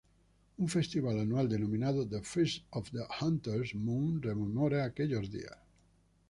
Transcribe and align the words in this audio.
Un 0.61 0.67
festival 0.73 1.19
anual, 1.19 1.47
denominado 1.47 2.05
"The 2.09 2.23
Feast 2.23 2.63
of 2.71 2.89
the 2.91 3.05
Hunters' 3.19 3.75
Moon" 3.75 4.19
rememora 4.21 4.83
aquellos 4.83 5.29
días. 5.29 5.59